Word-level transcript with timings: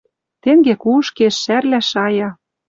Тенге 0.41 0.73
кушкеш, 0.83 1.35
шӓрлӓ 1.43 1.81
шая. 1.89 2.29